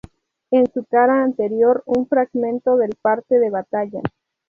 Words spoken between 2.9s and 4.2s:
parte de batalla.